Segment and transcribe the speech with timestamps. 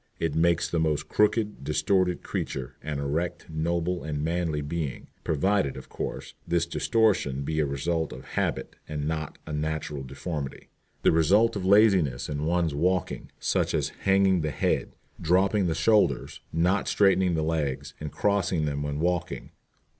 [0.17, 5.89] It makes the most crooked, distorted creature an erect, noble, and manly being, provided, of
[5.89, 10.69] course, this distortion be a result of habit and not a natural deformity,
[11.03, 16.41] the result of laziness in one's walking, such as hanging the head, dropping the shoulders,
[16.51, 19.51] not straightening the legs, and crossing them when walking.